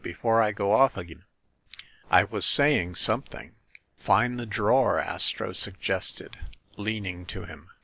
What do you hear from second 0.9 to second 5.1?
again! I was saying something." "Find the drawer,"